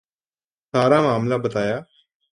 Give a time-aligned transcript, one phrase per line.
[0.73, 1.79] سارا معاملہ بتایا۔